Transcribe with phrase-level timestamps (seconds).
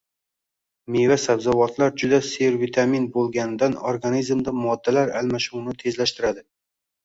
[0.95, 6.49] Meva-sabzavotlar juda servitamin bo‘lganidan organizmda moddalar almashinuvini tezlashtiradi.